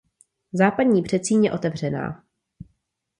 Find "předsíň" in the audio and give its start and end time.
1.01-1.43